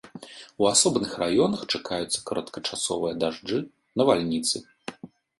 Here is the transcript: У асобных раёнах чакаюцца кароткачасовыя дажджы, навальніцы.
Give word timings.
У 0.61 0.67
асобных 0.75 1.09
раёнах 1.23 1.65
чакаюцца 1.73 2.23
кароткачасовыя 2.29 3.13
дажджы, 3.25 3.59
навальніцы. 4.03 4.63